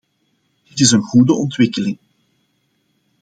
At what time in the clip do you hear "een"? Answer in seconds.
0.91-1.01